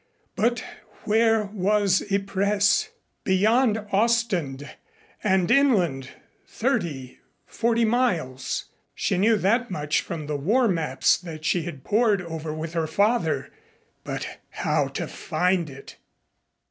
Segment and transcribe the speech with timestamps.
[0.35, 0.61] But
[1.03, 2.89] where was Ypres?
[3.23, 4.67] Beyond Ostend
[5.23, 6.09] and inland
[6.47, 8.65] thirty forty miles.
[8.95, 12.87] She knew that much from the war maps that she had pored over with her
[12.87, 13.51] father.
[14.03, 15.97] But how to find it?